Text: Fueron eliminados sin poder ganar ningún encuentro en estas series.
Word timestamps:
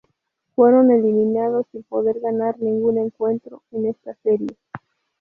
Fueron 0.55 0.89
eliminados 0.89 1.67
sin 1.71 1.83
poder 1.83 2.19
ganar 2.21 2.57
ningún 2.59 2.97
encuentro 2.97 3.61
en 3.71 3.85
estas 3.85 4.17
series. 4.23 4.57